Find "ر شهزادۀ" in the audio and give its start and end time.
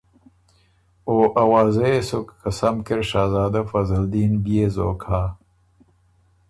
2.99-3.61